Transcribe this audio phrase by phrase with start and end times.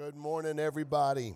[0.00, 1.34] Good morning, everybody.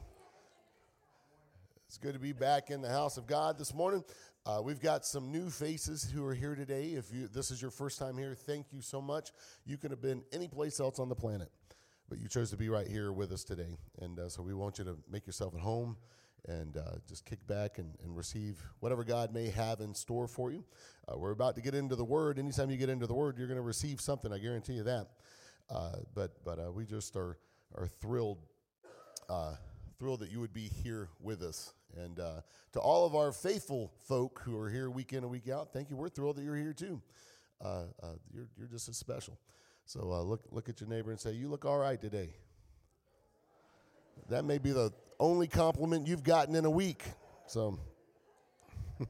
[1.87, 4.03] It's good to be back in the house of God this morning.
[4.47, 6.93] Uh, we've got some new faces who are here today.
[6.95, 9.33] If you this is your first time here, thank you so much.
[9.67, 11.51] You could have been any place else on the planet,
[12.09, 13.77] but you chose to be right here with us today.
[14.01, 15.99] And uh, so we want you to make yourself at home
[16.49, 20.51] and uh, just kick back and, and, receive whatever God may have in store for
[20.51, 20.65] you.
[21.07, 22.39] Uh, we're about to get into the Word.
[22.39, 24.33] Anytime you get into the Word, you're going to receive something.
[24.33, 25.09] I guarantee you that.
[25.69, 27.37] Uh, but but uh, we just are
[27.75, 28.39] are thrilled
[29.29, 29.55] uh,
[29.99, 31.73] thrilled that you would be here with us.
[31.97, 32.41] And uh,
[32.73, 35.91] to all of our faithful folk who are here week in and week out, thank
[35.91, 35.97] you.
[35.97, 37.01] We're thrilled that you're here too.
[37.65, 39.39] Uh, uh you're, you're just as special.
[39.87, 42.31] So uh, look, look at your neighbor and say, You look all right today.
[44.29, 47.05] That may be the only compliment you've gotten in a week.
[47.47, 47.79] So.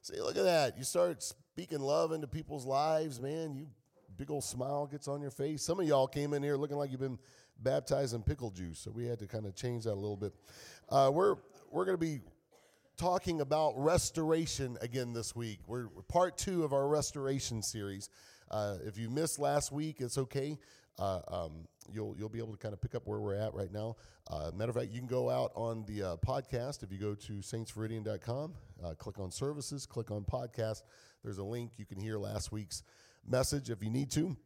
[0.00, 0.78] See, look at that.
[0.78, 3.54] You start speaking love into people's lives, man.
[3.56, 3.66] You
[4.16, 5.62] big old smile gets on your face.
[5.62, 7.18] Some of y'all came in here looking like you've been
[7.62, 10.32] baptized in pickle juice, so we had to kind of change that a little bit.
[10.88, 11.36] Uh, we're
[11.70, 12.20] we're going to be
[12.96, 15.58] talking about restoration again this week.
[15.66, 18.08] We're, part two of our restoration series.
[18.50, 20.58] Uh, if you missed last week, it's okay.
[20.98, 21.52] Uh, um,
[21.92, 23.96] you'll you'll be able to kind of pick up where we're at right now.
[24.28, 27.14] Uh, matter of fact, you can go out on the uh, podcast if you go
[27.14, 30.82] to saintsviridian.com, uh, click on services, click on podcast.
[31.22, 32.82] There's a link you can hear last week's
[33.28, 34.36] message if you need to,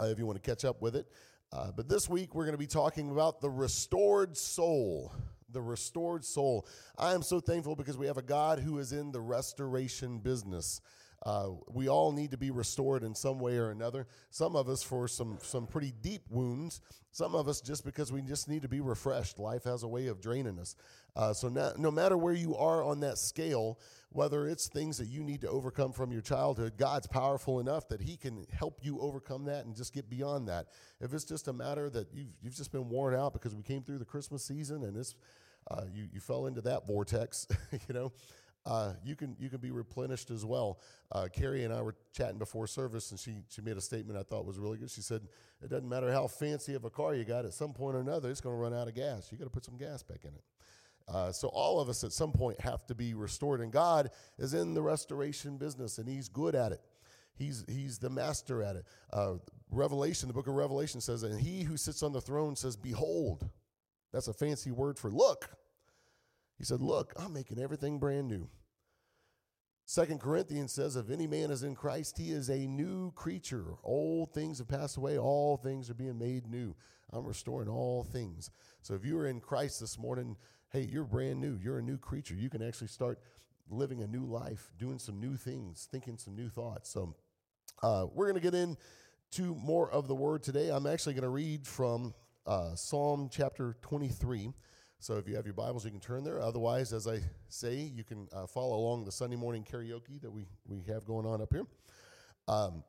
[0.00, 1.06] uh, if you want to catch up with it.
[1.52, 5.12] Uh, but this week, we're going to be talking about the restored soul.
[5.50, 6.66] The restored soul.
[6.98, 10.82] I am so thankful because we have a God who is in the restoration business.
[11.24, 14.06] Uh, we all need to be restored in some way or another.
[14.30, 16.80] Some of us for some some pretty deep wounds.
[17.10, 19.38] Some of us just because we just need to be refreshed.
[19.38, 20.76] Life has a way of draining us.
[21.16, 23.80] Uh, so no, no matter where you are on that scale,
[24.10, 28.00] whether it's things that you need to overcome from your childhood, God's powerful enough that
[28.00, 30.66] He can help you overcome that and just get beyond that.
[31.00, 33.82] If it's just a matter that you've you've just been worn out because we came
[33.82, 35.16] through the Christmas season and it's
[35.68, 38.12] uh, you you fell into that vortex, you know
[38.66, 40.80] uh, you can you can be replenished as well.
[41.12, 44.22] Uh, Carrie and I were chatting before service, and she she made a statement I
[44.22, 44.90] thought was really good.
[44.90, 45.22] She said,
[45.62, 47.44] "It doesn't matter how fancy of a car you got.
[47.44, 49.30] At some point or another, it's going to run out of gas.
[49.32, 50.44] You got to put some gas back in it."
[51.08, 54.52] Uh, so all of us at some point have to be restored, and God is
[54.52, 56.82] in the restoration business, and He's good at it.
[57.34, 58.84] He's He's the master at it.
[59.12, 59.34] Uh,
[59.70, 63.48] Revelation, the book of Revelation says, "And He who sits on the throne says, Behold."
[64.12, 65.50] That's a fancy word for look.
[66.58, 68.48] He said, Look, I'm making everything brand new.
[69.86, 73.76] Second Corinthians says, If any man is in Christ, he is a new creature.
[73.84, 76.74] Old things have passed away, all things are being made new.
[77.10, 78.50] I'm restoring all things.
[78.82, 80.36] So if you are in Christ this morning,
[80.70, 81.58] hey, you're brand new.
[81.62, 82.34] You're a new creature.
[82.34, 83.18] You can actually start
[83.70, 86.90] living a new life, doing some new things, thinking some new thoughts.
[86.90, 87.14] So
[87.82, 90.68] uh, we're going to get into more of the word today.
[90.70, 92.12] I'm actually going to read from
[92.46, 94.52] uh, Psalm chapter 23.
[95.00, 96.40] So if you have your Bibles, you can turn there.
[96.40, 100.44] Otherwise, as I say, you can uh, follow along the Sunday morning karaoke that we,
[100.66, 101.66] we have going on up here.
[102.48, 102.82] Um,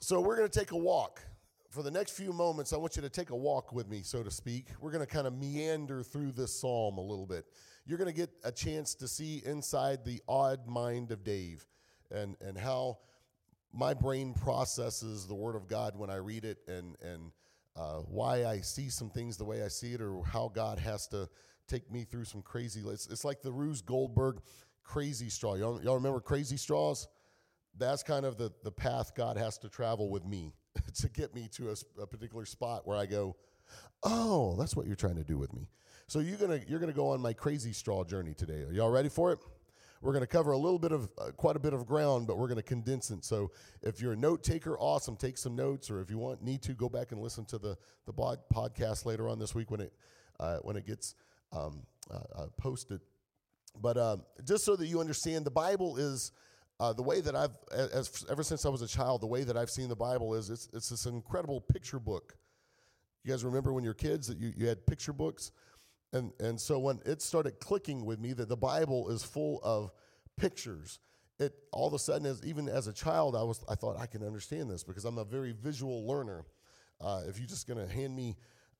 [0.00, 1.22] so we're going to take a walk.
[1.70, 4.24] For the next few moments, I want you to take a walk with me, so
[4.24, 4.66] to speak.
[4.80, 7.44] We're going to kind of meander through this psalm a little bit.
[7.86, 11.64] You're going to get a chance to see inside the odd mind of Dave
[12.10, 12.98] and, and how
[13.72, 17.30] my brain processes the Word of God when I read it and, and–
[17.76, 21.06] uh, why I see some things the way I see it, or how God has
[21.08, 21.28] to
[21.68, 22.82] take me through some crazy.
[22.86, 24.40] It's, it's like the Rube Goldberg
[24.82, 25.54] crazy straw.
[25.54, 27.08] Y'all, y'all remember crazy straws?
[27.78, 30.54] That's kind of the, the path God has to travel with me
[30.94, 33.36] to get me to a, a particular spot where I go,
[34.02, 35.68] oh, that's what you're trying to do with me.
[36.08, 38.62] So you're gonna you're gonna go on my crazy straw journey today.
[38.62, 39.40] Are y'all ready for it?
[40.02, 42.38] We're going to cover a little bit of uh, quite a bit of ground, but
[42.38, 43.24] we're going to condense it.
[43.24, 43.50] So
[43.82, 46.74] if you're a note taker, awesome, take some notes, or if you want need to
[46.74, 49.92] go back and listen to the the podcast later on this week when it
[50.38, 51.14] uh, when it gets
[51.52, 53.00] um, uh, uh posted.
[53.80, 56.32] But um, just so that you understand, the Bible is.
[56.78, 59.56] Uh, the way that I've, as, ever since I was a child, the way that
[59.56, 62.36] I've seen the Bible is it's, it's this incredible picture book.
[63.24, 65.52] You guys remember when you were kids that you, you had picture books?
[66.12, 69.90] And, and so when it started clicking with me that the Bible is full of
[70.36, 70.98] pictures,
[71.38, 74.06] it all of a sudden, as, even as a child, I, was, I thought I
[74.06, 76.44] can understand this because I'm a very visual learner.
[77.00, 78.36] Uh, if you're just going to hand me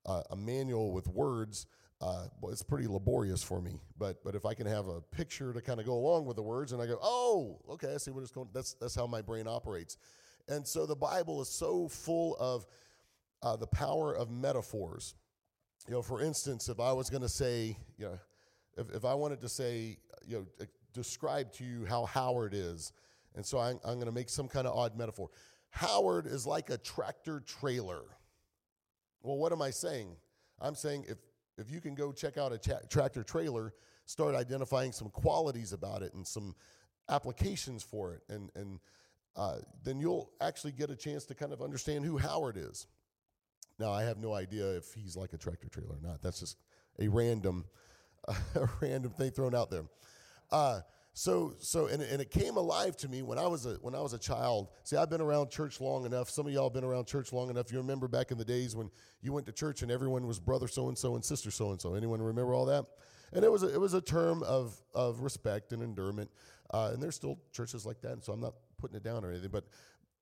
[0.07, 1.67] uh, a manual with words,
[2.01, 3.81] uh, well, it's pretty laborious for me.
[3.99, 6.43] But but if I can have a picture to kind of go along with the
[6.43, 8.49] words, and I go, oh, okay, I see what it's going.
[8.53, 9.97] That's that's how my brain operates.
[10.49, 12.67] And so the Bible is so full of
[13.43, 15.15] uh, the power of metaphors
[15.87, 18.19] you know, for instance, if I was going to say, you know,
[18.77, 22.93] if, if I wanted to say, you know, describe to you how Howard is,
[23.37, 25.29] And so I'm, I'm going to make some kind of odd metaphor.
[25.71, 28.03] Howard is like a tractor trailer.
[29.23, 30.17] Well, what am I saying?
[30.61, 31.19] I'm saying if,
[31.59, 33.75] if you can go check out a tra- tractor trailer,
[34.07, 36.55] start identifying some qualities about it and some
[37.11, 38.81] applications for it, and, and
[39.37, 42.87] uh, then you'll actually get a chance to kind of understand who Howard is.
[43.79, 46.23] Now, I have no idea if he's like a tractor trailer or not.
[46.23, 46.59] That's just
[46.99, 47.65] a random,
[48.29, 49.85] a random thing thrown out there.
[50.51, 50.81] Uh,
[51.19, 54.01] so, so, and, and it came alive to me when I was a when I
[54.01, 54.69] was a child.
[54.85, 56.29] See, I've been around church long enough.
[56.29, 57.73] Some of y'all have been around church long enough.
[57.73, 58.91] You remember back in the days when
[59.23, 61.81] you went to church and everyone was brother so and so and sister so and
[61.81, 61.95] so.
[61.95, 62.85] Anyone remember all that?
[63.33, 66.31] And it was a, it was a term of of respect and endearment.
[66.71, 68.13] Uh, and there's still churches like that.
[68.13, 69.51] And so I'm not putting it down or anything.
[69.51, 69.65] But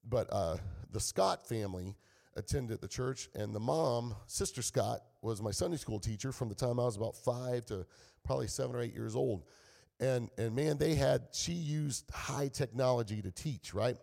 [0.08, 0.58] but uh,
[0.92, 1.96] the Scott family
[2.36, 6.54] attended the church, and the mom, Sister Scott, was my Sunday school teacher from the
[6.54, 7.86] time I was about five to
[8.24, 9.44] probably seven or eight years old.
[10.00, 13.96] And, and man, they had, she used high technology to teach, right?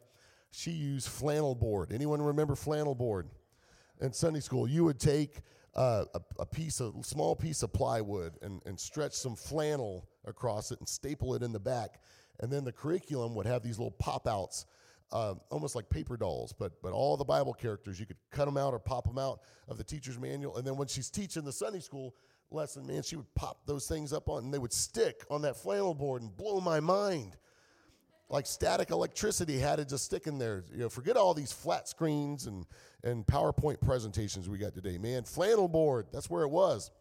[0.52, 1.92] She used flannel board.
[1.92, 3.28] Anyone remember flannel board?
[4.00, 5.42] In Sunday school, you would take
[5.76, 10.72] uh, a, a, piece of, small piece of plywood and, and stretch some flannel across
[10.72, 12.02] it and staple it in the back.
[12.40, 14.66] And then the curriculum would have these little pop outs
[15.12, 18.58] uh, almost like paper dolls, but but all the Bible characters you could cut them
[18.58, 21.52] out or pop them out of the teacher's manual, and then when she's teaching the
[21.52, 22.16] Sunday school
[22.50, 25.56] lesson, man, she would pop those things up on, and they would stick on that
[25.56, 27.38] flannel board and blow my mind.
[28.30, 30.64] Like static electricity had to just stick in there.
[30.72, 32.66] You know, forget all these flat screens and
[33.04, 35.24] and PowerPoint presentations we got today, man.
[35.24, 36.92] Flannel board, that's where it was.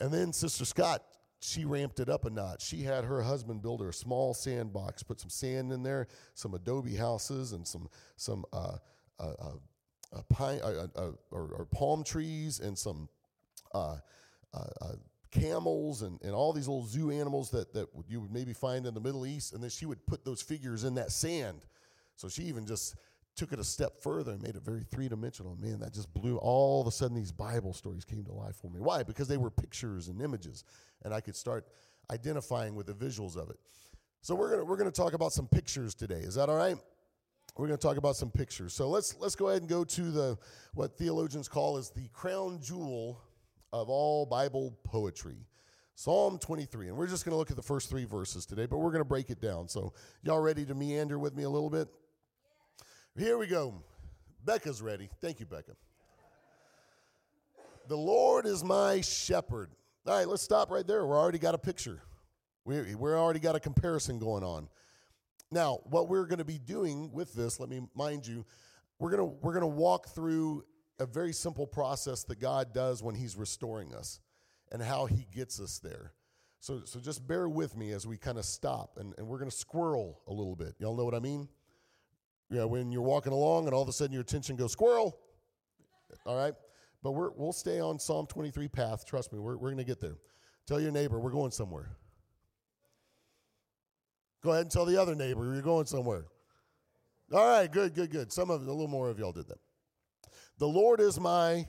[0.00, 1.02] And then Sister Scott
[1.44, 2.64] she ramped it up a notch.
[2.64, 6.54] She had her husband build her a small sandbox, put some sand in there, some
[6.54, 8.78] adobe houses, and some some uh,
[9.18, 9.32] uh,
[10.14, 13.08] uh, pine uh, uh, uh, or, or, palm trees, and some
[15.30, 18.94] camels, and, and all these little zoo animals that that you would maybe find in
[18.94, 19.52] the Middle East.
[19.52, 21.60] And then she would put those figures in that sand.
[22.16, 22.94] So she even just
[23.36, 25.56] took it a step further and made it very three dimensional.
[25.60, 26.36] Man, that just blew.
[26.38, 28.80] All of a sudden, these Bible stories came to life for me.
[28.80, 29.02] Why?
[29.02, 30.64] Because they were pictures and images,
[31.02, 31.66] and I could start
[32.10, 33.56] identifying with the visuals of it.
[34.20, 36.20] So we're gonna we're gonna talk about some pictures today.
[36.20, 36.76] Is that all right?
[37.56, 38.74] We're going to talk about some pictures.
[38.74, 40.36] So let's let's go ahead and go to the
[40.74, 43.20] what theologians call is the crown jewel
[43.72, 45.36] of all Bible poetry.
[45.94, 46.88] Psalm 23.
[46.88, 49.00] And we're just going to look at the first 3 verses today, but we're going
[49.00, 49.68] to break it down.
[49.68, 49.92] So
[50.24, 51.86] y'all ready to meander with me a little bit?
[53.16, 53.74] Here we go.
[54.44, 55.08] Becca's ready.
[55.20, 55.76] Thank you, Becca.
[57.86, 59.70] The Lord is my shepherd.
[60.04, 61.06] All right, let's stop right there.
[61.06, 62.02] We're already got a picture.
[62.64, 64.68] We we're already got a comparison going on.
[65.52, 68.44] Now, what we're going to be doing with this, let me mind you,
[68.98, 70.64] we're going to we're going to walk through
[70.98, 74.18] a very simple process that God does when he's restoring us
[74.72, 76.14] and how he gets us there.
[76.58, 79.50] So so just bear with me as we kind of stop and, and we're going
[79.50, 80.74] to squirrel a little bit.
[80.80, 81.48] Y'all know what I mean?
[82.54, 85.18] You know, when you're walking along and all of a sudden your attention goes squirrel.
[86.24, 86.54] All right?
[87.02, 89.04] But we're, we'll stay on Psalm 23 path.
[89.04, 90.18] Trust me, we're, we're going to get there.
[90.64, 91.96] Tell your neighbor we're going somewhere.
[94.40, 96.26] Go ahead and tell the other neighbor you're going somewhere.
[97.32, 98.32] All right, good, good, good.
[98.32, 99.58] Some of a little more of y'all did that.
[100.58, 101.66] The Lord is my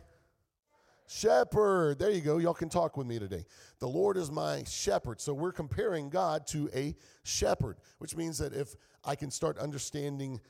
[1.07, 1.99] shepherd.
[1.99, 2.37] There you go.
[2.37, 3.45] Y'all can talk with me today.
[3.79, 5.21] The Lord is my shepherd.
[5.21, 10.41] So we're comparing God to a shepherd, which means that if I can start understanding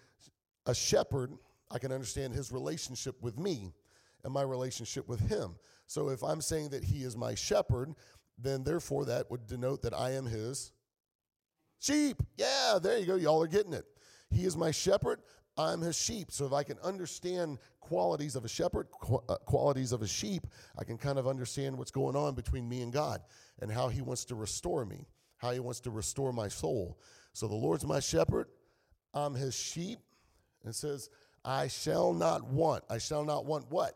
[0.66, 1.32] a shepherd,
[1.72, 3.74] I can understand his relationship with me
[4.24, 5.56] and my relationship with him.
[5.88, 7.94] So if I'm saying that he is my shepherd,
[8.38, 10.72] then therefore that would denote that I am his
[11.80, 12.22] sheep.
[12.38, 13.16] Yeah, there you go.
[13.16, 13.86] Y'all are getting it.
[14.32, 15.22] He is my shepherd.
[15.58, 16.32] I'm his sheep.
[16.32, 18.88] So if I can understand qualities of a shepherd,
[19.30, 20.48] uh, qualities of a sheep,
[20.78, 23.22] I can kind of understand what's going on between me and God
[23.62, 25.08] and how he wants to restore me,
[25.38, 27.00] how he wants to restore my soul.
[27.34, 28.48] So the Lord's my shepherd.
[29.14, 30.00] I'm his sheep.
[30.64, 31.10] And it says,
[31.44, 32.84] I shall not want.
[32.90, 33.96] I shall not want what?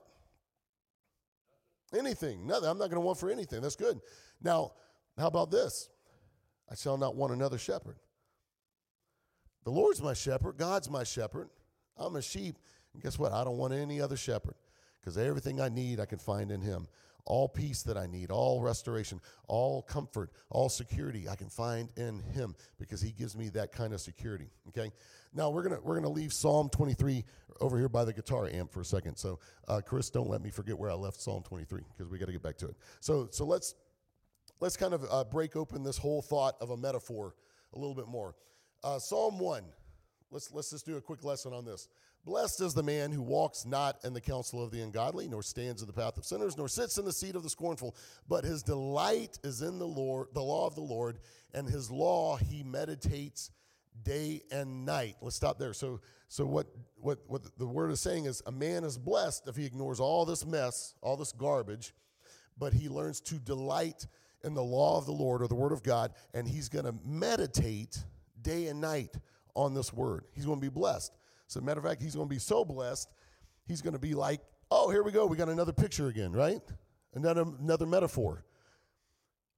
[1.98, 2.46] Anything.
[2.46, 2.70] Nothing.
[2.70, 3.62] I'm not going to want for anything.
[3.62, 4.00] That's good.
[4.42, 4.74] Now,
[5.18, 5.90] how about this?
[6.70, 7.98] I shall not want another shepherd.
[9.64, 10.58] The Lord's my shepherd.
[10.58, 11.50] God's my shepherd.
[11.98, 12.58] I'm a sheep.
[12.94, 13.32] And guess what?
[13.32, 14.56] I don't want any other shepherd
[15.00, 16.88] because everything I need I can find in him
[17.30, 22.20] all peace that I need, all restoration, all comfort, all security I can find in
[22.34, 24.50] him because he gives me that kind of security.
[24.70, 24.92] Okay.
[25.34, 27.24] Now we're gonna we're gonna leave Psalm 23
[27.62, 29.16] over here by the guitar amp for a second.
[29.16, 32.26] So uh, Chris, don't let me forget where I left Psalm 23 because we got
[32.26, 32.76] to get back to it.
[33.00, 33.76] So so let's
[34.60, 37.36] let's kind of uh, break open this whole thought of a metaphor
[37.74, 38.36] a little bit more.
[38.84, 39.64] Uh, Psalm 1.
[40.32, 41.88] Let's let's just do a quick lesson on this.
[42.26, 45.82] Blessed is the man who walks not in the counsel of the ungodly, nor stands
[45.82, 47.96] in the path of sinners, nor sits in the seat of the scornful,
[48.28, 51.20] but his delight is in the Lord, the law of the Lord,
[51.54, 53.52] and his law he meditates
[54.04, 55.16] day and night.
[55.22, 55.74] Let's stop there.
[55.74, 56.68] So, so what,
[56.98, 60.26] what, what the word is saying is a man is blessed if he ignores all
[60.26, 61.94] this mess, all this garbage,
[62.58, 64.06] but he learns to delight
[64.44, 66.96] in the law of the Lord or the word of God, and he's going to
[67.06, 67.98] meditate
[68.50, 69.16] day and night
[69.56, 70.24] on this word.
[70.34, 71.14] He's going to be blessed.
[71.48, 73.10] So, matter of fact, he's going to be so blessed,
[73.68, 74.42] he's going to be like,
[74.72, 75.26] oh, here we go.
[75.26, 76.62] We got another picture again, right?
[77.14, 78.44] Another, another metaphor.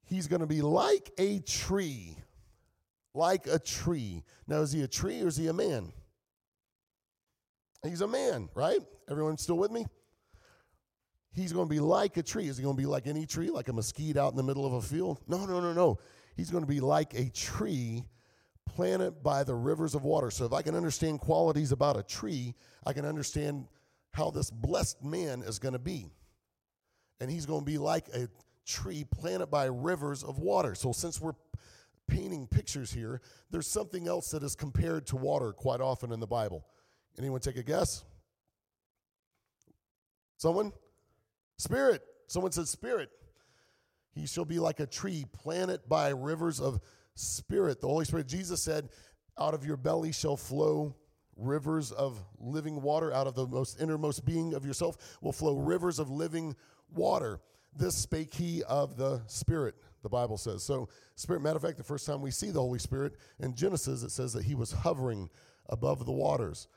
[0.05, 2.17] He's going to be like a tree.
[3.13, 4.23] Like a tree.
[4.47, 5.91] Now, is he a tree or is he a man?
[7.83, 8.79] He's a man, right?
[9.09, 9.85] Everyone still with me?
[11.33, 12.47] He's going to be like a tree.
[12.47, 14.65] Is he going to be like any tree, like a mesquite out in the middle
[14.65, 15.19] of a field?
[15.27, 15.99] No, no, no, no.
[16.35, 18.05] He's going to be like a tree
[18.65, 20.31] planted by the rivers of water.
[20.31, 23.67] So if I can understand qualities about a tree, I can understand
[24.13, 26.07] how this blessed man is going to be.
[27.19, 28.27] And he's going to be like a
[28.65, 30.75] tree planted by rivers of water.
[30.75, 31.35] So since we're
[32.07, 36.27] painting pictures here, there's something else that is compared to water quite often in the
[36.27, 36.65] Bible.
[37.17, 38.03] Anyone take a guess?
[40.37, 40.71] Someone?
[41.57, 42.01] Spirit.
[42.27, 43.09] Someone said spirit.
[44.13, 46.79] He shall be like a tree planted by rivers of
[47.21, 47.81] spirit.
[47.81, 48.89] The Holy Spirit, Jesus said,
[49.37, 50.95] out of your belly shall flow
[51.35, 53.13] rivers of living water.
[53.13, 56.55] Out of the most innermost being of yourself will flow rivers of living
[56.93, 57.39] water.
[57.75, 60.63] This spake he of the Spirit, the Bible says.
[60.63, 64.03] So, Spirit, matter of fact, the first time we see the Holy Spirit in Genesis,
[64.03, 65.29] it says that he was hovering
[65.69, 66.67] above the waters.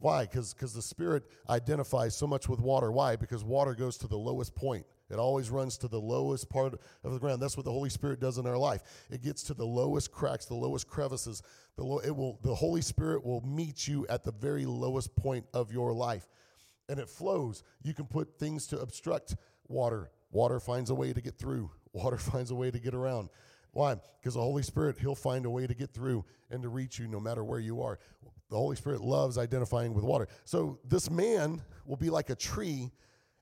[0.00, 0.22] Why?
[0.26, 2.90] Because the Spirit identifies so much with water.
[2.90, 3.14] Why?
[3.16, 4.84] Because water goes to the lowest point.
[5.10, 6.74] It always runs to the lowest part
[7.04, 7.42] of the ground.
[7.42, 8.82] That's what the Holy Spirit does in our life.
[9.10, 11.42] It gets to the lowest cracks, the lowest crevices.
[11.76, 15.46] The, low, it will, the Holy Spirit will meet you at the very lowest point
[15.52, 16.28] of your life.
[16.88, 17.62] And it flows.
[17.82, 19.36] You can put things to obstruct
[19.68, 20.10] water.
[20.32, 23.30] Water finds a way to get through, water finds a way to get around.
[23.72, 23.96] Why?
[24.20, 27.06] Because the Holy Spirit, He'll find a way to get through and to reach you
[27.06, 28.00] no matter where you are.
[28.50, 30.28] The Holy Spirit loves identifying with water.
[30.44, 32.90] So this man will be like a tree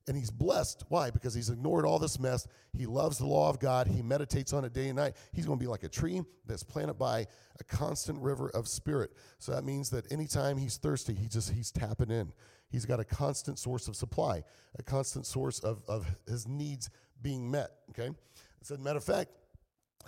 [0.06, 0.84] and he's blessed.
[0.88, 1.10] Why?
[1.10, 2.46] Because he's ignored all this mess.
[2.72, 3.86] He loves the law of God.
[3.86, 5.14] He meditates on it day and night.
[5.32, 7.26] He's going to be like a tree that's planted by
[7.60, 9.12] a constant river of spirit.
[9.38, 12.32] So that means that anytime he's thirsty, he just he's tapping in.
[12.70, 14.42] He's got a constant source of supply,
[14.78, 16.90] a constant source of, of his needs
[17.22, 17.70] being met.
[17.90, 18.08] Okay?
[18.08, 19.30] I said, matter of fact,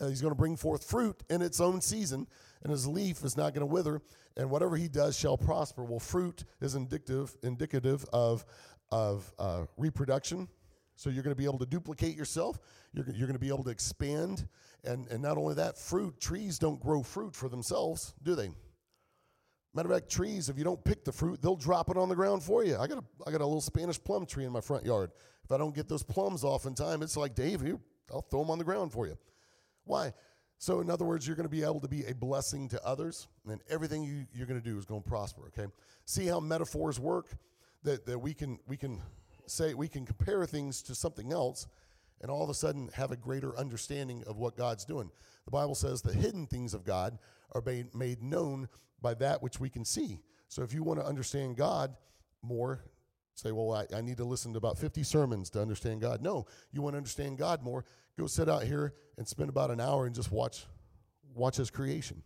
[0.00, 2.26] uh, he's going to bring forth fruit in its own season,
[2.62, 4.02] and his leaf is not going to wither,
[4.36, 5.84] and whatever he does shall prosper.
[5.84, 8.44] Well, fruit is indicative, indicative of,
[8.90, 10.48] of uh, reproduction.
[10.96, 12.58] So you're going to be able to duplicate yourself.
[12.92, 14.46] You're, you're going to be able to expand.
[14.84, 18.50] And, and not only that, fruit, trees don't grow fruit for themselves, do they?
[19.72, 22.14] Matter of fact, trees, if you don't pick the fruit, they'll drop it on the
[22.14, 22.76] ground for you.
[22.76, 25.10] I got a, I got a little Spanish plum tree in my front yard.
[25.44, 27.78] If I don't get those plums off in time, it's like, Dave, here,
[28.12, 29.16] I'll throw them on the ground for you.
[29.84, 30.12] Why?
[30.60, 33.28] So, in other words, you're going to be able to be a blessing to others,
[33.48, 35.72] and everything you, you're going to do is going to prosper, okay?
[36.04, 37.28] See how metaphors work?
[37.82, 39.00] That, that we, can, we can
[39.46, 41.66] say, we can compare things to something else,
[42.20, 45.10] and all of a sudden have a greater understanding of what God's doing.
[45.46, 47.18] The Bible says the hidden things of God
[47.52, 48.68] are made, made known
[49.00, 50.20] by that which we can see.
[50.48, 51.96] So if you want to understand God
[52.42, 52.84] more,
[53.34, 56.20] say, well, I, I, need to listen to about 50 sermons to understand God.
[56.20, 57.86] No, you want to understand God more,
[58.20, 60.66] go sit out here and spend about an hour and just watch
[61.34, 62.22] watch his creation.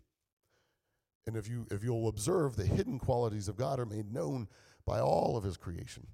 [1.26, 4.48] And if you if you'll observe the hidden qualities of God are made known
[4.86, 6.06] by all of his creation.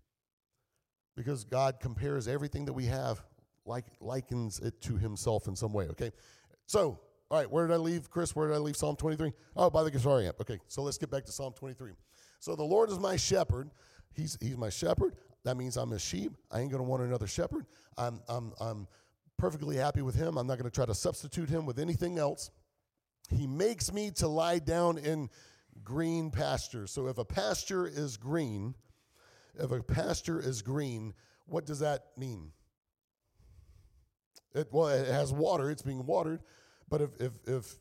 [1.16, 3.22] Because God compares everything that we have
[3.66, 6.12] like likens it to himself in some way, okay?
[6.66, 6.98] So,
[7.30, 8.34] all right, where did I leave, Chris?
[8.34, 9.32] Where did I leave Psalm 23?
[9.56, 10.40] Oh, by the guitar amp.
[10.40, 11.92] Okay, so let's get back to Psalm 23.
[12.38, 13.70] So the Lord is my shepherd.
[14.14, 15.14] He's, he's my shepherd.
[15.44, 16.32] That means I'm a sheep.
[16.50, 17.66] I ain't going to want another shepherd.
[17.98, 18.88] I'm, I'm, I'm
[19.40, 20.36] perfectly happy with him.
[20.36, 22.50] I'm not going to try to substitute him with anything else.
[23.30, 25.30] He makes me to lie down in
[25.82, 26.90] green pastures.
[26.90, 28.74] So if a pasture is green,
[29.58, 31.14] if a pasture is green,
[31.46, 32.52] what does that mean?
[34.54, 36.42] It, well, it has water, it's being watered.
[36.90, 37.74] But if, if, if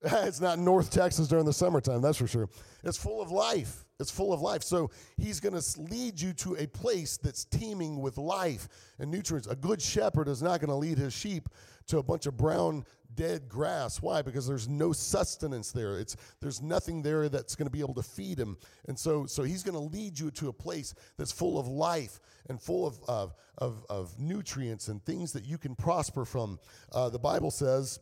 [0.02, 2.48] it's not North Texas during the summertime, that's for sure.
[2.84, 3.84] It's full of life.
[3.98, 4.62] It's full of life.
[4.62, 8.66] So he's going to lead you to a place that's teeming with life
[8.98, 9.46] and nutrients.
[9.46, 11.50] A good shepherd is not going to lead his sheep
[11.88, 14.00] to a bunch of brown dead grass.
[14.00, 14.22] Why?
[14.22, 15.98] Because there's no sustenance there.
[15.98, 18.56] It's there's nothing there that's going to be able to feed him.
[18.88, 22.20] And so so he's going to lead you to a place that's full of life
[22.48, 26.58] and full of of of, of nutrients and things that you can prosper from.
[26.92, 27.98] Uh, the Bible says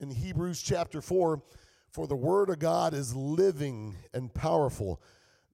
[0.00, 1.42] in Hebrews chapter four,
[1.90, 5.00] for the word of God is living and powerful.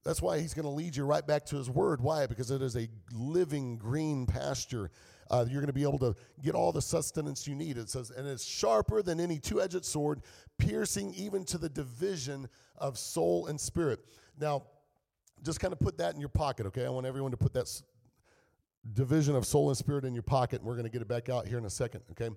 [0.05, 2.01] That's why he's going to lead you right back to his word.
[2.01, 2.27] Why?
[2.27, 4.91] Because it is a living green pasture
[5.31, 7.79] Uh, you're going to be able to get all the sustenance you need.
[7.79, 10.23] It says, and it's sharper than any two edged sword,
[10.59, 14.01] piercing even to the division of soul and spirit.
[14.39, 14.65] Now,
[15.45, 16.85] just kind of put that in your pocket, okay?
[16.85, 17.71] I want everyone to put that
[18.93, 21.29] division of soul and spirit in your pocket, and we're going to get it back
[21.29, 22.31] out here in a second, okay?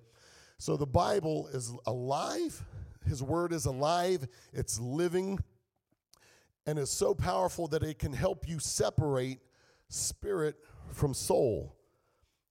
[0.64, 2.64] So the Bible is alive,
[3.04, 5.38] His Word is alive, it's living,
[6.64, 9.40] and is so powerful that it can help you separate
[9.90, 10.56] spirit
[10.90, 11.76] from soul.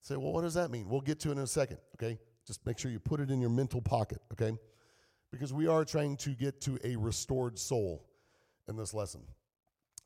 [0.01, 0.87] Say, well, what does that mean?
[0.89, 2.19] We'll get to it in a second, okay?
[2.45, 4.55] Just make sure you put it in your mental pocket, okay?
[5.31, 8.05] Because we are trying to get to a restored soul
[8.67, 9.21] in this lesson.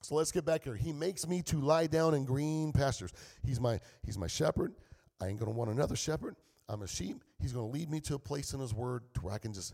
[0.01, 0.75] So let's get back here.
[0.75, 3.11] He makes me to lie down in green pastures.
[3.43, 4.75] He's my he's my shepherd.
[5.19, 6.37] I ain't gonna want another shepherd.
[6.69, 7.23] I'm a sheep.
[7.39, 9.73] He's gonna lead me to a place in his word to where I can just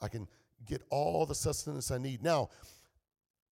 [0.00, 0.26] I can
[0.66, 2.22] get all the sustenance I need.
[2.22, 2.50] Now,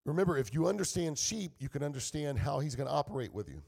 [0.05, 3.63] remember, if you understand sheep, you can understand how he's gonna operate with you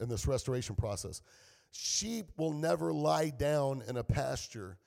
[0.00, 1.22] in this restoration process.
[1.70, 4.78] Sheep will never lie down in a pasture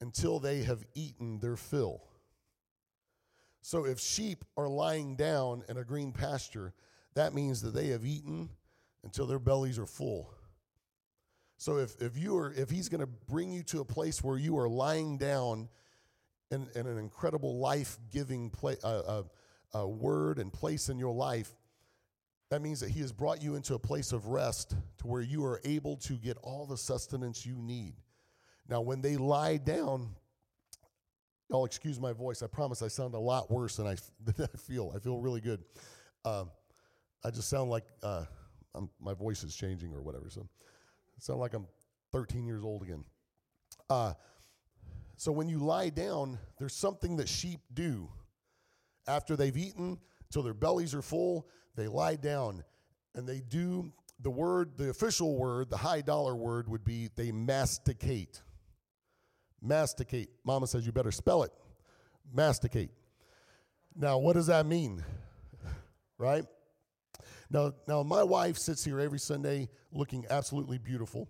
[0.00, 2.02] until they have eaten their fill.
[3.62, 6.72] So if sheep are lying down in a green pasture,
[7.14, 8.50] that means that they have eaten
[9.02, 10.35] until their bellies are full.
[11.58, 14.36] So if, if you are if he's going to bring you to a place where
[14.36, 15.68] you are lying down
[16.50, 19.22] in, in an incredible life-giving play, uh, uh,
[19.74, 21.54] uh, word and place in your life,
[22.50, 25.44] that means that he has brought you into a place of rest to where you
[25.44, 27.94] are able to get all the sustenance you need.
[28.68, 30.10] Now, when they lie down,
[31.50, 32.42] y'all excuse my voice.
[32.42, 34.92] I promise I sound a lot worse than I, than I feel.
[34.94, 35.64] I feel really good.
[36.24, 36.50] Um,
[37.24, 38.24] I just sound like uh,
[38.74, 40.30] I'm, my voice is changing or whatever.
[40.30, 40.46] So
[41.18, 41.66] sound like I'm
[42.12, 43.04] 13 years old again.
[43.88, 44.12] Uh,
[45.16, 48.08] so when you lie down, there's something that sheep do
[49.08, 49.98] after they've eaten
[50.30, 51.48] till their bellies are full.
[51.74, 52.64] They lie down
[53.14, 57.32] and they do the word, the official word, the high dollar word would be they
[57.32, 58.42] masticate.
[59.62, 60.30] Masticate.
[60.44, 61.52] Mama says you better spell it.
[62.32, 62.90] Masticate.
[63.94, 65.02] Now, what does that mean?
[66.18, 66.44] right?
[67.50, 71.28] Now, now my wife sits here every Sunday looking absolutely beautiful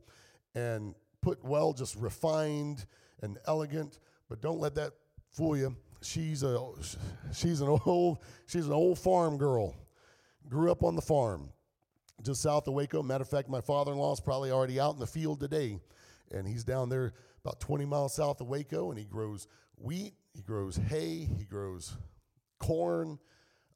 [0.55, 2.87] and put well, just refined
[3.23, 4.93] and elegant, but don't let that
[5.31, 5.77] fool you.
[6.03, 6.59] She's a
[7.33, 9.75] she's an old she's an old farm girl.
[10.49, 11.51] Grew up on the farm
[12.23, 13.03] just south of Waco.
[13.03, 15.79] Matter of fact, my father-in-law is probably already out in the field today,
[16.31, 17.13] and he's down there
[17.45, 21.97] about 20 miles south of Waco, and he grows wheat, he grows hay, he grows
[22.59, 23.19] corn,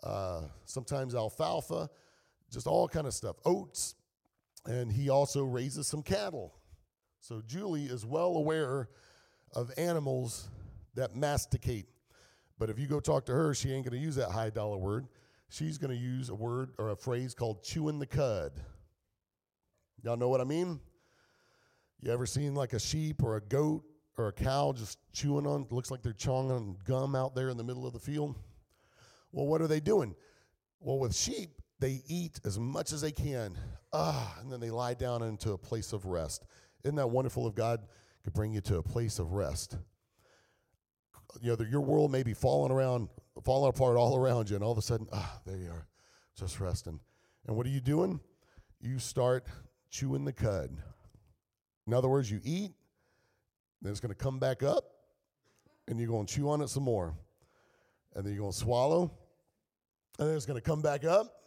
[0.03, 1.91] uh, sometimes alfalfa,
[2.51, 3.95] just all kind of stuff, oats,
[4.67, 6.55] and he also raises some cattle.
[7.21, 8.89] So Julie is well aware
[9.55, 10.49] of animals
[10.95, 11.87] that masticate.
[12.59, 14.79] But if you go talk to her, she ain't going to use that high dollar
[14.79, 15.07] word.
[15.49, 18.53] She's going to use a word or a phrase called chewing the cud.
[20.03, 20.81] Y'all know what I mean?
[22.01, 23.85] You ever seen like a sheep or a goat
[24.17, 27.57] or a cow just chewing on, looks like they're chawing on gum out there in
[27.57, 28.37] the middle of the field?
[29.33, 30.15] Well, what are they doing?
[30.81, 33.57] Well, with sheep, they eat as much as they can,
[33.93, 36.45] ah, and then they lie down into a place of rest.
[36.85, 37.81] Isn't that wonderful if God
[38.23, 39.77] could bring you to a place of rest?
[41.41, 43.09] You know, your world may be falling around,
[43.45, 45.87] falling apart all around you, and all of a sudden, ah, there you are,
[46.37, 47.01] just resting.
[47.47, 48.21] And what are you doing?
[48.81, 49.47] You start
[49.91, 50.77] chewing the cud.
[51.87, 52.73] In other words, you eat,
[53.81, 54.85] then it's going to come back up,
[55.89, 57.15] and you're going to chew on it some more.
[58.15, 59.13] And then you're going to swallow,
[60.19, 61.40] and then it's going to come back up,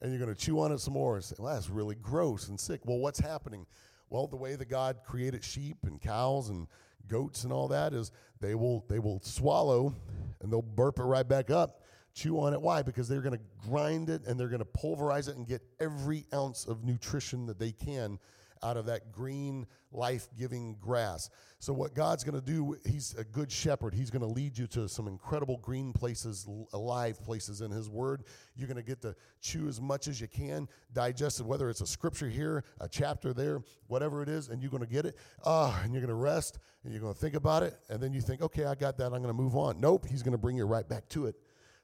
[0.00, 2.48] and you're going to chew on it some more and say, well, that's really gross
[2.48, 2.80] and sick.
[2.84, 3.66] Well, what's happening?
[4.08, 6.66] Well, the way that God created sheep and cows and
[7.08, 9.92] goats and all that is they will they will swallow
[10.40, 11.82] and they'll burp it right back up
[12.14, 15.28] chew on it why because they're going to grind it and they're going to pulverize
[15.28, 18.18] it and get every ounce of nutrition that they can
[18.62, 21.30] out of that green life-giving grass.
[21.58, 23.92] So what god's going to do he's a good shepherd.
[23.94, 28.24] He's going to lead you to some incredible green places alive places in his word.
[28.56, 31.80] You're going to get to chew as much as you can digest it whether it's
[31.80, 35.16] a scripture here a chapter there whatever it is and you're going to get it.
[35.44, 38.12] Ah and you're going to rest and you're going to think about it and then
[38.12, 39.06] you think okay i got that.
[39.06, 39.80] I'm going to move on.
[39.80, 41.36] Nope he's going to bring you right back to it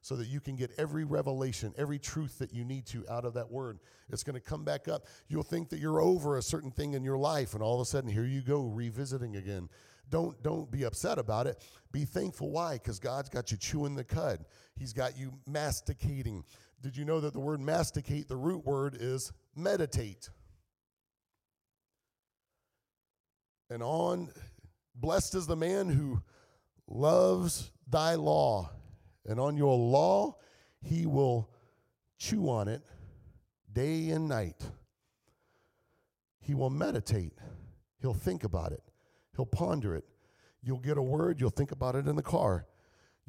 [0.07, 3.35] so that you can get every revelation, every truth that you need to out of
[3.35, 3.81] that word.
[4.09, 5.07] It's going to come back up.
[5.27, 7.85] You'll think that you're over a certain thing in your life, and all of a
[7.87, 9.69] sudden, here you go, revisiting again.
[10.09, 11.61] Don't, don't be upset about it.
[11.91, 12.53] Be thankful.
[12.53, 12.75] Why?
[12.75, 14.45] Because God's got you chewing the cud,
[14.77, 16.45] He's got you masticating.
[16.81, 20.31] Did you know that the word masticate, the root word is meditate?
[23.71, 24.29] And on,
[24.95, 26.23] blessed is the man who
[26.87, 28.71] loves thy law
[29.29, 30.37] and on your law
[30.83, 31.51] he will
[32.19, 32.83] chew on it
[33.73, 34.63] day and night.
[36.41, 37.35] He will meditate.
[38.01, 38.83] He'll think about it,
[39.35, 40.05] he'll ponder it.
[40.63, 42.67] You'll get a word, you'll think about it in the car.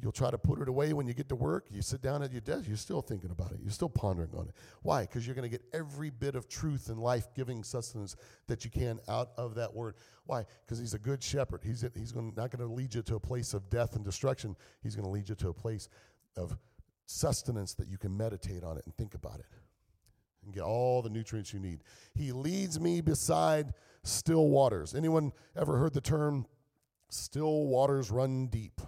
[0.00, 1.66] You'll try to put it away when you get to work.
[1.70, 3.58] You sit down at your desk, you're still thinking about it.
[3.60, 4.54] You're still pondering on it.
[4.82, 5.02] Why?
[5.02, 8.14] Because you're going to get every bit of truth and life giving sustenance
[8.46, 9.96] that you can out of that word.
[10.26, 10.44] Why?
[10.64, 11.62] Because he's a good shepherd.
[11.64, 14.54] He's, he's gonna, not going to lead you to a place of death and destruction.
[14.84, 15.88] He's going to lead you to a place
[16.36, 16.56] of
[17.06, 19.46] sustenance that you can meditate on it and think about it
[20.44, 21.82] and get all the nutrients you need.
[22.14, 24.94] He leads me beside still waters.
[24.94, 26.46] Anyone ever heard the term
[27.08, 28.80] still waters run deep?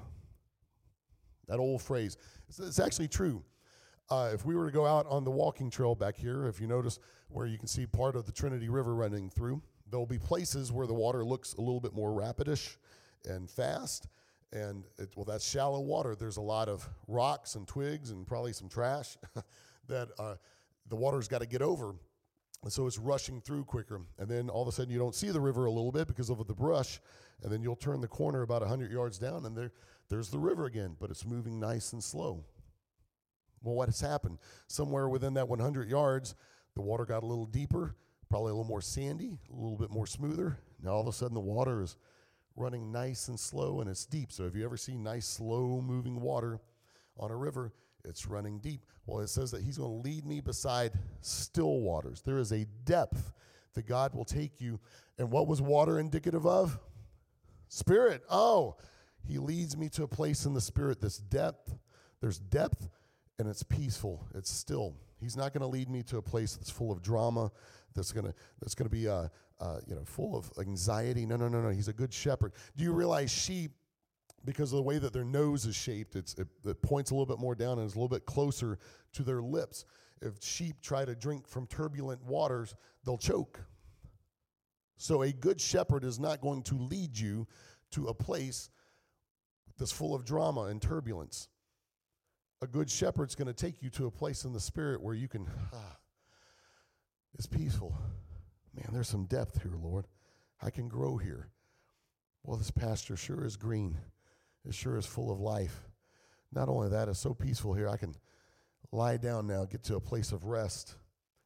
[1.51, 2.17] That old phrase.
[2.49, 3.43] It's, it's actually true.
[4.09, 6.67] Uh, if we were to go out on the walking trail back here, if you
[6.67, 9.61] notice where you can see part of the Trinity River running through,
[9.91, 12.77] there'll be places where the water looks a little bit more rapidish
[13.25, 14.07] and fast.
[14.53, 16.15] And it, well, that's shallow water.
[16.15, 19.17] There's a lot of rocks and twigs and probably some trash
[19.89, 20.37] that uh,
[20.89, 21.95] the water's got to get over.
[22.63, 24.03] And so it's rushing through quicker.
[24.19, 26.31] And then all of a sudden you don't see the river a little bit because
[26.31, 27.01] of the brush.
[27.43, 29.73] And then you'll turn the corner about 100 yards down and there,
[30.11, 32.45] there's the river again, but it's moving nice and slow.
[33.63, 34.39] Well, what has happened?
[34.67, 36.35] Somewhere within that 100 yards,
[36.75, 37.95] the water got a little deeper,
[38.29, 40.59] probably a little more sandy, a little bit more smoother.
[40.83, 41.97] Now all of a sudden the water is
[42.57, 44.33] running nice and slow and it's deep.
[44.33, 46.59] So if you ever see nice, slow moving water
[47.19, 47.73] on a river,
[48.05, 48.81] it's running deep.
[49.07, 52.23] Well, it says that He's going to lead me beside still waters.
[52.23, 53.33] There is a depth
[53.75, 54.81] that God will take you.
[55.19, 56.79] And what was water indicative of?
[57.69, 58.23] Spirit.
[58.31, 58.77] Oh,
[59.27, 61.75] he leads me to a place in the spirit that's depth.
[62.21, 62.89] There's depth
[63.39, 64.27] and it's peaceful.
[64.35, 64.95] It's still.
[65.21, 67.51] He's not going to lead me to a place that's full of drama,
[67.95, 69.29] that's going to that's going to be uh,
[69.61, 71.27] uh, you know full of anxiety.
[71.27, 71.71] No, no, no, no.
[71.71, 72.53] He's a good shepherd.
[72.77, 73.73] Do you realize sheep,
[74.45, 77.39] because of the way that their nose is shaped, it, it points a little bit
[77.39, 78.79] more down and is a little bit closer
[79.13, 79.85] to their lips.
[80.23, 83.61] If sheep try to drink from turbulent waters, they'll choke.
[84.97, 87.47] So a good shepherd is not going to lead you
[87.93, 88.69] to a place
[89.81, 91.49] that's full of drama and turbulence.
[92.63, 95.27] A good shepherd's going to take you to a place in the spirit where you
[95.27, 95.97] can, ah,
[97.35, 97.97] it's peaceful.
[98.75, 100.07] Man, there's some depth here, Lord.
[100.63, 101.49] I can grow here.
[102.45, 103.97] Well, this pasture sure is green.
[104.69, 105.89] It sure is full of life.
[106.53, 107.89] Not only that, it's so peaceful here.
[107.89, 108.15] I can
[108.93, 110.97] lie down now, get to a place of rest.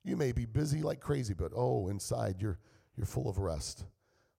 [0.02, 2.58] You may be busy like crazy, but oh, inside you're
[2.96, 3.84] you're full of rest,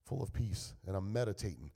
[0.04, 0.74] full of peace.
[0.86, 1.70] And I'm meditating.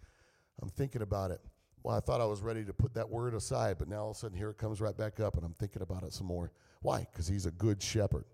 [0.62, 1.40] I'm thinking about it
[1.83, 4.16] well, I thought I was ready to put that word aside, but now all of
[4.16, 6.53] a sudden here it comes right back up, and I'm thinking about it some more.
[6.83, 7.07] Why?
[7.11, 8.25] Because he's a good shepherd.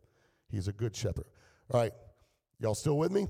[0.49, 1.27] He's a good shepherd.
[1.71, 1.93] All right,
[2.61, 3.29] y'all still with me?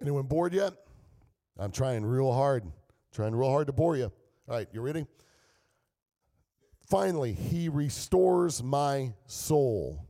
[0.00, 0.72] Anyone bored yet?
[1.58, 2.64] I'm trying real hard,
[3.12, 4.12] trying real hard to bore you.
[4.48, 5.06] All right, you ready?
[6.88, 10.06] Finally, he restores my soul.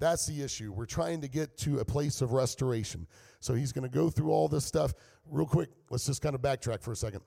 [0.00, 0.72] That's the issue.
[0.72, 3.06] We're trying to get to a place of restoration.
[3.40, 4.92] So he's going to go through all this stuff
[5.30, 5.70] real quick.
[5.90, 7.22] Let's just kind of backtrack for a second.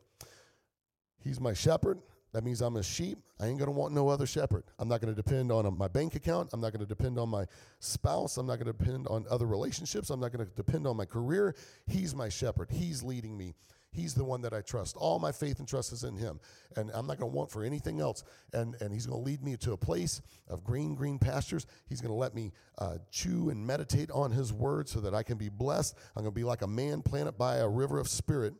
[1.27, 1.99] He's my shepherd.
[2.33, 3.19] That means I'm a sheep.
[3.39, 4.63] I ain't going to want no other shepherd.
[4.79, 6.49] I'm not going to depend on my bank account.
[6.53, 7.45] I'm not going to depend on my
[7.79, 8.37] spouse.
[8.37, 10.09] I'm not going to depend on other relationships.
[10.09, 11.55] I'm not going to depend on my career.
[11.85, 12.69] He's my shepherd.
[12.69, 13.55] He's leading me.
[13.91, 14.95] He's the one that I trust.
[14.97, 16.39] All my faith and trust is in him.
[16.75, 18.23] And I'm not going to want for anything else.
[18.53, 21.65] And, and he's going to lead me to a place of green, green pastures.
[21.87, 25.23] He's going to let me uh, chew and meditate on his word so that I
[25.23, 25.97] can be blessed.
[26.15, 28.53] I'm going to be like a man planted by a river of spirit.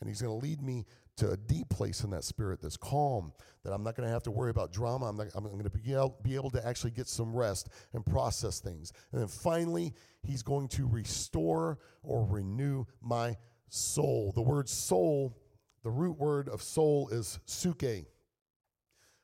[0.00, 0.84] And he's going to lead me
[1.16, 4.24] to a deep place in that spirit that's calm, that I'm not going to have
[4.24, 5.06] to worry about drama.
[5.06, 8.60] I'm, I'm going to be able, be able to actually get some rest and process
[8.60, 8.92] things.
[9.12, 13.36] And then finally, he's going to restore or renew my
[13.68, 14.32] soul.
[14.34, 15.36] The word soul,
[15.82, 18.06] the root word of soul is suke.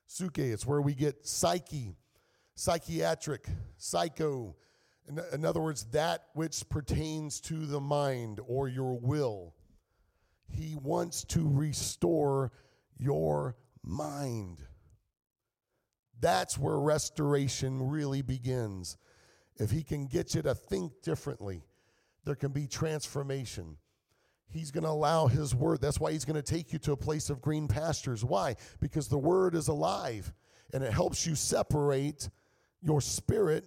[0.06, 1.96] Suke, it's where we get psyche,
[2.54, 4.56] psychiatric, psycho.
[5.32, 9.54] In other words, that which pertains to the mind or your will.
[10.50, 12.52] He wants to restore
[12.98, 14.58] your mind.
[16.20, 18.96] That's where restoration really begins.
[19.56, 21.62] If He can get you to think differently,
[22.24, 23.76] there can be transformation.
[24.48, 25.80] He's going to allow His Word.
[25.80, 28.24] That's why He's going to take you to a place of green pastures.
[28.24, 28.56] Why?
[28.80, 30.32] Because the Word is alive
[30.72, 32.28] and it helps you separate
[32.82, 33.66] your spirit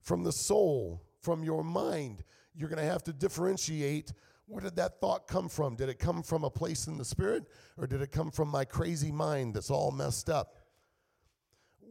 [0.00, 2.24] from the soul, from your mind.
[2.54, 4.12] You're going to have to differentiate
[4.46, 5.74] where did that thought come from?
[5.74, 7.44] Did it come from a place in the spirit
[7.76, 10.56] or did it come from my crazy mind that's all messed up?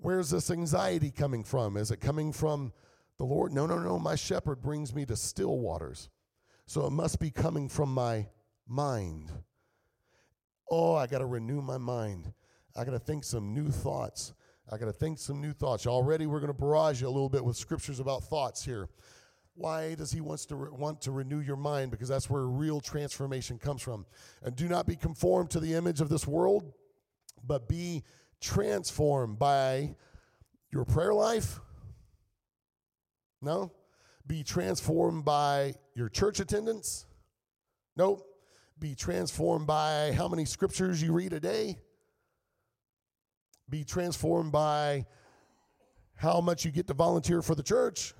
[0.02, 1.78] Where's this anxiety coming from?
[1.78, 2.72] Is it coming from
[3.18, 3.52] the Lord?
[3.52, 4.00] No, no, no.
[4.00, 6.10] My shepherd brings me to still waters.
[6.66, 8.28] So it must be coming from my
[8.68, 9.32] mind.
[10.70, 12.34] Oh, I got to renew my mind.
[12.76, 14.34] I got to think some new thoughts.
[14.72, 15.86] I got to think some new thoughts.
[15.86, 18.90] Already, we're going to barrage you a little bit with scriptures about thoughts here.
[19.56, 21.90] Why does he wants to re- want to renew your mind?
[21.90, 24.06] Because that's where real transformation comes from.
[24.44, 26.74] And do not be conformed to the image of this world,
[27.44, 28.04] but be
[28.42, 29.96] transformed by
[30.72, 31.62] your prayer life.
[33.42, 33.72] No.
[34.28, 37.06] Be transformed by your church attendance.
[37.96, 38.26] Nope.
[38.78, 41.78] Be transformed by how many scriptures you read a day.
[43.70, 45.06] Be transformed by
[46.16, 48.14] how much you get to volunteer for the church.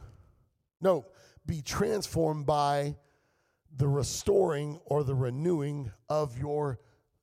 [0.82, 1.06] No,
[1.46, 2.96] be transformed by
[3.78, 6.80] the restoring or the renewing of your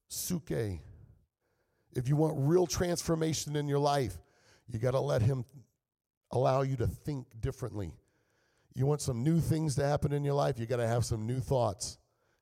[0.09, 0.81] suke.
[1.95, 4.19] If you want real transformation in your life,
[4.69, 5.45] you got to let Him
[6.31, 7.93] allow you to think differently.
[8.75, 11.27] You want some new things to happen in your life, you got to have some
[11.27, 11.99] new thoughts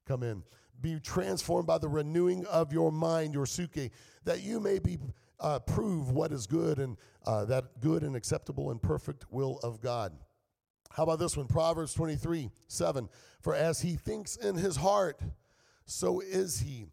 [0.06, 0.42] come in.
[0.80, 3.90] Be transformed by the renewing of your mind, your suke,
[4.24, 4.98] that you may be
[5.40, 9.80] uh, prove what is good and uh, that good and acceptable and perfect will of
[9.80, 10.12] God.
[10.92, 11.46] How about this one?
[11.46, 13.08] Proverbs 23 7.
[13.40, 15.20] For as he thinks in his heart,
[15.84, 16.86] so is he.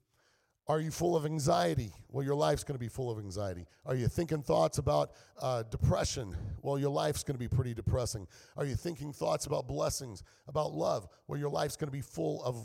[0.70, 1.92] Are you full of anxiety?
[2.10, 3.66] Well, your life's going to be full of anxiety.
[3.86, 6.36] Are you thinking thoughts about uh, depression?
[6.62, 8.28] Well, your life's going to be pretty depressing.
[8.58, 11.08] Are you thinking thoughts about blessings, about love?
[11.28, 12.58] Well, your life's going to be full of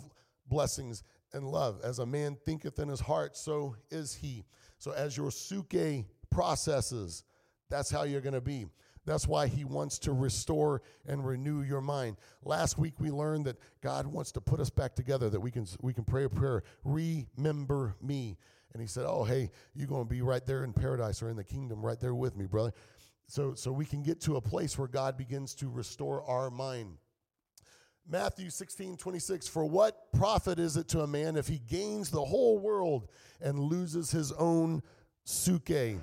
[0.49, 1.81] blessings and love.
[1.85, 4.45] As a man thinketh in his heart, so is he.
[4.79, 7.23] So, as your suke processes,
[7.71, 8.67] that's how you're going to be.
[9.05, 12.17] That's why he wants to restore and renew your mind.
[12.45, 15.67] Last week we learned that God wants to put us back together, that we can
[15.81, 18.39] we can pray a prayer, remember me.
[18.73, 21.45] And he said, Oh, hey, you're gonna be right there in paradise or in the
[21.45, 22.73] kingdom, right there with me, brother.
[23.27, 26.99] So so we can get to a place where God begins to restore our mind.
[28.09, 32.25] Matthew 16, 26, for what profit is it to a man if he gains the
[32.25, 33.09] whole world
[33.41, 34.83] and loses his own
[35.25, 36.01] suke?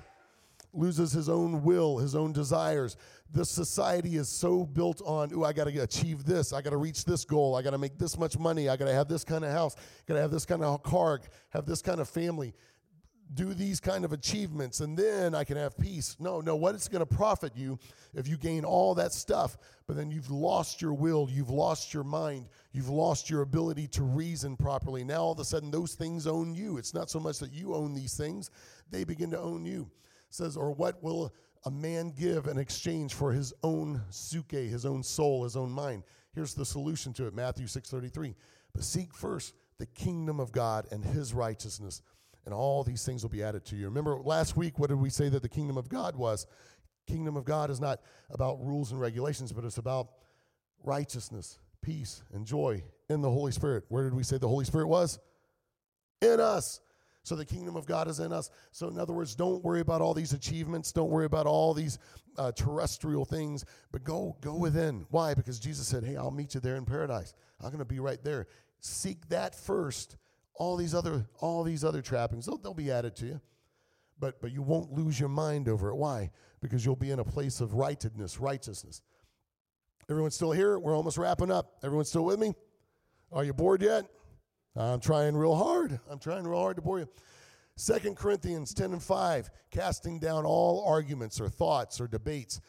[0.72, 2.96] Loses his own will, his own desires.
[3.32, 6.52] The society is so built on, ooh, I got to achieve this.
[6.52, 7.54] I got to reach this goal.
[7.56, 8.68] I got to make this much money.
[8.68, 9.76] I got to have this kind of house.
[10.06, 11.20] Got to have this kind of car.
[11.50, 12.54] Have this kind of family.
[13.32, 16.16] Do these kind of achievements, and then I can have peace.
[16.18, 16.56] No, no.
[16.56, 17.78] What is going to profit you
[18.12, 19.56] if you gain all that stuff,
[19.86, 24.02] but then you've lost your will, you've lost your mind, you've lost your ability to
[24.02, 25.04] reason properly.
[25.04, 26.76] Now all of a sudden, those things own you.
[26.76, 28.50] It's not so much that you own these things;
[28.90, 29.88] they begin to own you
[30.30, 31.32] says, Or what will
[31.64, 36.04] a man give in exchange for his own suke, his own soul, his own mind?
[36.34, 38.34] Here's the solution to it Matthew 6:33.
[38.72, 42.02] But seek first the kingdom of God and his righteousness,
[42.44, 43.86] and all these things will be added to you.
[43.86, 46.46] Remember last week, what did we say that the kingdom of God was?
[47.06, 50.10] Kingdom of God is not about rules and regulations, but it's about
[50.84, 53.84] righteousness, peace, and joy in the Holy Spirit.
[53.88, 55.18] Where did we say the Holy Spirit was?
[56.22, 56.80] In us.
[57.30, 58.50] So the kingdom of God is in us.
[58.72, 60.90] So, in other words, don't worry about all these achievements.
[60.90, 61.96] Don't worry about all these
[62.36, 65.06] uh, terrestrial things, but go go within.
[65.10, 65.34] Why?
[65.34, 67.32] Because Jesus said, "Hey, I'll meet you there in paradise.
[67.60, 68.48] I'm going to be right there.
[68.80, 70.16] Seek that first.
[70.54, 73.40] All these other all these other trappings, they'll, they'll be added to you,
[74.18, 75.94] but but you won't lose your mind over it.
[75.94, 76.32] Why?
[76.60, 79.02] Because you'll be in a place of righteousness, righteousness.
[80.08, 80.80] Everyone still here?
[80.80, 81.76] We're almost wrapping up.
[81.84, 82.54] Everyone still with me?
[83.30, 84.06] Are you bored yet?
[84.76, 85.98] I'm trying real hard.
[86.08, 87.08] I'm trying real hard to bore you.
[87.76, 92.60] Second Corinthians 10 and 5, casting down all arguments or thoughts or debates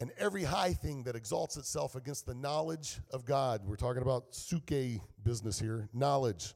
[0.00, 3.62] and every high thing that exalts itself against the knowledge of God.
[3.64, 6.54] We're talking about suke business here, knowledge.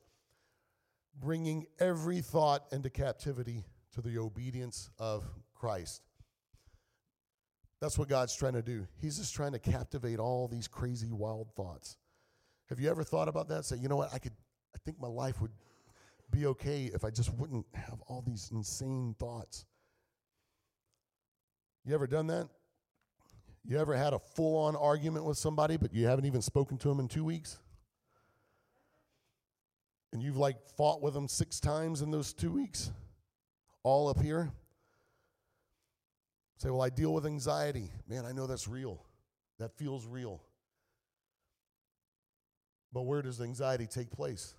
[1.18, 6.02] Bringing every thought into captivity to the obedience of Christ.
[7.80, 8.86] That's what God's trying to do.
[9.00, 11.96] He's just trying to captivate all these crazy, wild thoughts.
[12.68, 13.64] Have you ever thought about that?
[13.64, 14.12] Say, you know what?
[14.12, 14.34] I could
[14.84, 15.52] think my life would
[16.30, 19.64] be okay if I just wouldn't have all these insane thoughts.
[21.84, 22.48] You ever done that?
[23.64, 26.88] You ever had a full on argument with somebody, but you haven't even spoken to
[26.88, 27.58] them in two weeks?
[30.12, 32.90] And you've like fought with them six times in those two weeks?
[33.82, 34.50] All up here?
[36.58, 37.90] Say, well, I deal with anxiety.
[38.08, 39.02] Man, I know that's real.
[39.58, 40.42] That feels real.
[42.92, 44.54] But where does anxiety take place?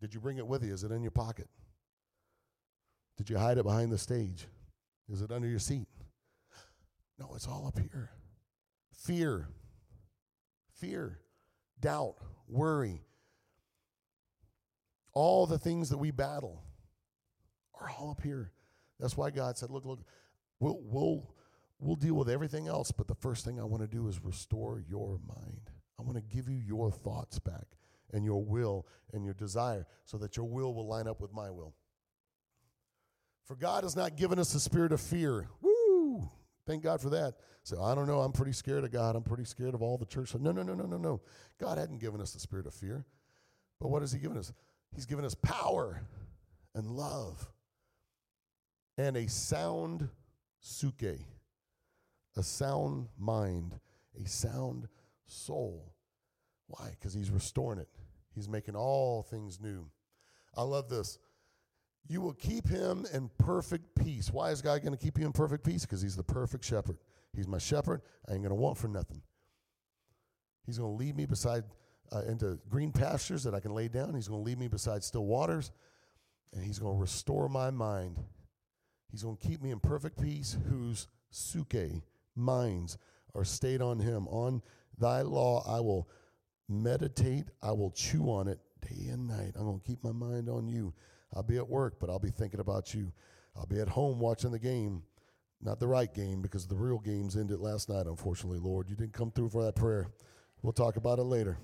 [0.00, 0.72] Did you bring it with you?
[0.72, 1.48] Is it in your pocket?
[3.16, 4.46] Did you hide it behind the stage?
[5.08, 5.88] Is it under your seat?
[7.18, 8.10] No, it's all up here.
[8.92, 9.48] Fear,
[10.74, 11.20] fear,
[11.80, 13.02] doubt, worry,
[15.12, 16.62] all the things that we battle
[17.80, 18.52] are all up here.
[19.00, 20.00] That's why God said, "Look, look,
[20.60, 21.34] we'll we'll
[21.78, 24.82] we'll deal with everything else, but the first thing I want to do is restore
[24.86, 25.70] your mind.
[25.98, 27.66] I want to give you your thoughts back
[28.12, 31.50] and your will and your desire so that your will will line up with my
[31.50, 31.74] will.
[33.44, 35.48] For God has not given us a spirit of fear.
[35.62, 36.28] Woo!
[36.66, 37.34] Thank God for that.
[37.62, 38.20] So I don't know.
[38.20, 39.14] I'm pretty scared of God.
[39.14, 40.34] I'm pretty scared of all the church.
[40.34, 41.20] No, no, no, no, no, no.
[41.58, 43.04] God hadn't given us the spirit of fear.
[43.80, 44.52] But what has He given us?
[44.94, 46.02] He's given us power
[46.74, 47.48] and love
[48.98, 50.08] and a sound
[50.60, 51.02] suke,
[52.36, 53.78] a sound mind,
[54.22, 54.88] a sound
[55.26, 55.94] soul.
[56.66, 56.90] Why?
[56.90, 57.88] Because He's restoring it,
[58.36, 59.88] He's making all things new.
[60.54, 61.18] I love this.
[62.06, 64.30] You will keep him in perfect peace.
[64.30, 65.84] Why is God going to keep you in perfect peace?
[65.84, 66.98] Because he's the perfect shepherd.
[67.34, 68.02] He's my shepherd.
[68.28, 69.22] I ain't going to want for nothing.
[70.64, 71.64] He's going to lead me beside
[72.12, 74.14] uh, into green pastures that I can lay down.
[74.14, 75.72] He's going to lead me beside still waters,
[76.52, 78.18] and he's going to restore my mind.
[79.10, 81.74] He's going to keep me in perfect peace, whose suke
[82.34, 82.98] minds
[83.34, 84.28] are stayed on him.
[84.28, 84.62] On
[84.98, 86.08] thy law I will
[86.68, 87.46] meditate.
[87.62, 89.52] I will chew on it day and night.
[89.56, 90.92] I'm going to keep my mind on you.
[91.34, 93.12] I'll be at work, but I'll be thinking about you.
[93.56, 95.02] I'll be at home watching the game,
[95.62, 98.88] not the right game because the real games ended last night, unfortunately, Lord.
[98.88, 100.08] You didn't come through for that prayer.
[100.62, 101.58] We'll talk about it later.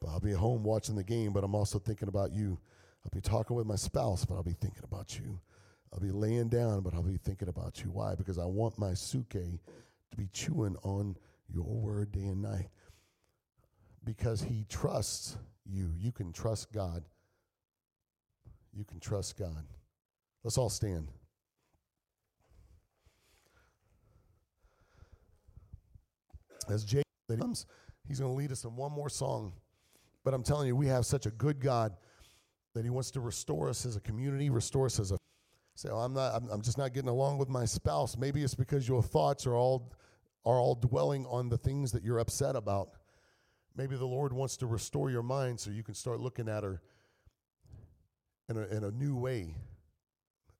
[0.00, 2.58] But I'll be at home watching the game, but I'm also thinking about you.
[3.04, 5.40] I'll be talking with my spouse, but I'll be thinking about you.
[5.92, 7.90] I'll be laying down, but I'll be thinking about you.
[7.90, 8.14] Why?
[8.14, 11.16] Because I want my suke to be chewing on
[11.52, 12.68] your word day and night.
[14.04, 15.90] Because he trusts you.
[15.96, 17.04] You can trust God
[18.76, 19.64] you can trust God.
[20.42, 21.08] Let's all stand.
[26.68, 27.02] As Jay
[27.38, 27.66] comes,
[28.08, 29.52] he's going to lead us in one more song.
[30.24, 31.94] But I'm telling you, we have such a good God
[32.74, 35.18] that he wants to restore us as a community, restore us as a
[35.76, 38.16] say, oh, I'm not I'm, I'm just not getting along with my spouse.
[38.16, 39.92] Maybe it's because your thoughts are all
[40.44, 42.90] are all dwelling on the things that you're upset about.
[43.76, 46.80] Maybe the Lord wants to restore your mind so you can start looking at her
[48.48, 49.54] in a, in a new way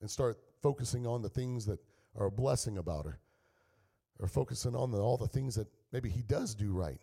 [0.00, 1.78] and start focusing on the things that
[2.16, 3.20] are a blessing about her
[4.18, 7.00] or focusing on the, all the things that maybe he does do right.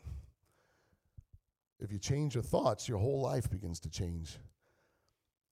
[1.79, 4.37] If you change your thoughts, your whole life begins to change.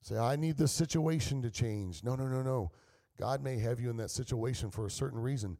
[0.01, 2.03] Say, I need this situation to change.
[2.03, 2.71] No, no, no, no.
[3.17, 5.57] God may have you in that situation for a certain reason.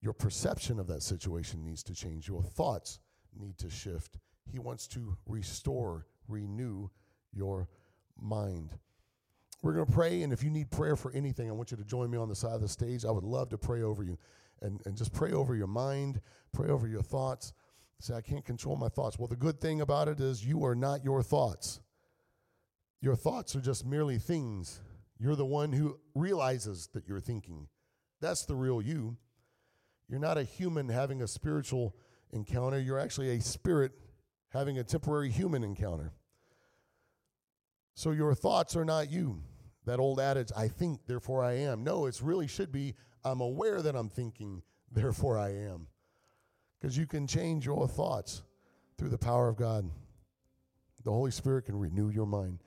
[0.00, 2.28] Your perception of that situation needs to change.
[2.28, 3.00] Your thoughts
[3.38, 4.18] need to shift.
[4.50, 6.90] He wants to restore, renew
[7.32, 7.68] your
[8.20, 8.70] mind.
[9.62, 11.84] We're going to pray, and if you need prayer for anything, I want you to
[11.84, 13.04] join me on the side of the stage.
[13.04, 14.18] I would love to pray over you
[14.60, 16.20] and, and just pray over your mind,
[16.52, 17.52] pray over your thoughts.
[18.00, 19.18] Say, I can't control my thoughts.
[19.18, 21.80] Well, the good thing about it is you are not your thoughts.
[23.00, 24.80] Your thoughts are just merely things.
[25.18, 27.68] You're the one who realizes that you're thinking.
[28.20, 29.16] That's the real you.
[30.08, 31.96] You're not a human having a spiritual
[32.32, 33.92] encounter, you're actually a spirit
[34.54, 36.12] having a temporary human encounter.
[37.94, 39.42] So your thoughts are not you.
[39.84, 41.84] That old adage, I think, therefore I am.
[41.84, 45.88] No, it really should be, I'm aware that I'm thinking, therefore I am.
[46.80, 48.42] Because you can change your thoughts
[48.96, 49.90] through the power of God.
[51.04, 52.60] The Holy Spirit can renew your mind.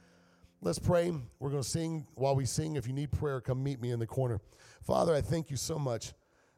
[0.61, 1.11] Let's pray.
[1.39, 2.05] We're going to sing.
[2.15, 4.41] While we sing, if you need prayer, come meet me in the corner.
[4.83, 6.13] Father, I thank you so much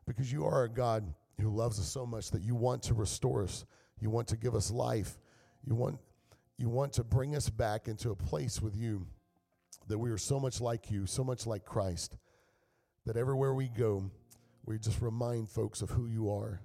[0.08, 3.44] because you are a God who loves us so much that you want to restore
[3.44, 3.66] us.
[4.00, 5.20] You want to give us life.
[5.66, 6.00] You want,
[6.58, 9.08] you want to bring us back into a place with you
[9.88, 12.16] that we are so much like you, so much like Christ,
[13.06, 14.10] that everywhere we go,
[14.66, 16.62] we just remind folks of who you are.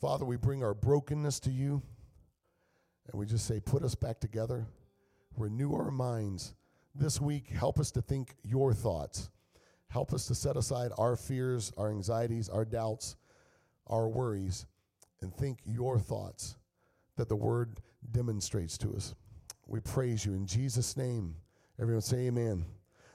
[0.00, 1.82] Father, we bring our brokenness to you,
[3.10, 4.66] and we just say, put us back together,
[5.36, 6.54] renew our minds.
[6.94, 9.30] This week, help us to think your thoughts.
[9.88, 13.16] Help us to set aside our fears, our anxieties, our doubts,
[13.86, 14.66] our worries,
[15.20, 16.56] and think your thoughts
[17.16, 19.14] that the word demonstrates to us.
[19.66, 21.34] We praise you in Jesus' name.
[21.80, 22.64] Everyone say amen.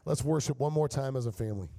[0.06, 1.70] Let's worship one more time as a family.